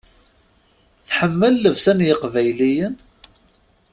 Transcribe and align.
Tḥemmel 1.07 1.53
llebsa 1.57 1.93
n 1.97 2.05
yeqbayliyen? 2.07 2.95